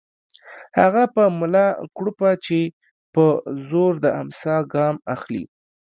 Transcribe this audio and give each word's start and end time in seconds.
هغه 0.79 1.03
په 1.15 1.23
ملا 1.39 1.67
کړوپه 1.95 2.29
چې 2.45 2.59
په 3.13 3.25
زور 3.69 3.93
د 4.03 4.05
امساء 4.21 4.61
ګام 4.73 4.95
اخلي 5.15 5.43